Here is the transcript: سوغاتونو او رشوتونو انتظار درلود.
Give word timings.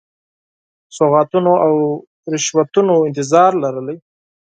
سوغاتونو 0.97 1.53
او 1.65 1.73
رشوتونو 2.33 2.95
انتظار 3.07 3.51
درلود. 3.63 3.99